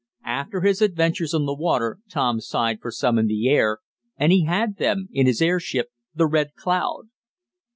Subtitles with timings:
[0.25, 3.77] After his adventures on the water Tom sighed for some in the air,
[4.17, 7.09] and he had them in his airship the Red Cloud.